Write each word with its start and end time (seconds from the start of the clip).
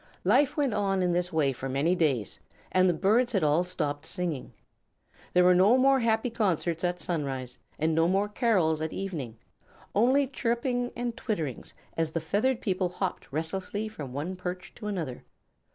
Life 0.23 0.57
went 0.57 0.73
on 0.73 1.03
in 1.03 1.11
this 1.11 1.31
way 1.31 1.53
for 1.53 1.69
many 1.69 1.93
days, 1.93 2.39
and 2.71 2.89
the 2.89 2.93
birds 2.95 3.33
had 3.33 3.43
all 3.43 3.63
stopped 3.63 4.07
singing. 4.07 4.51
There 5.33 5.43
were 5.43 5.53
no 5.53 5.77
more 5.77 5.99
happy 5.99 6.31
concerts 6.31 6.83
at 6.83 6.99
sunrise 6.99 7.59
and 7.77 7.93
no 7.93 8.07
more 8.07 8.27
carols 8.27 8.81
at 8.81 8.93
evening; 8.93 9.37
only 9.93 10.25
chirrupings 10.25 10.91
and 10.95 11.15
twitterings 11.15 11.75
as 11.95 12.13
the 12.13 12.19
feathered 12.19 12.61
people 12.61 12.89
hopped 12.89 13.31
restlessly 13.31 13.87
from 13.87 14.11
one 14.11 14.35
perch 14.35 14.73
to 14.77 14.87
another. 14.87 15.23